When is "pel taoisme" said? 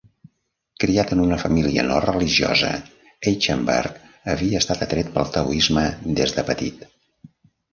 5.19-5.85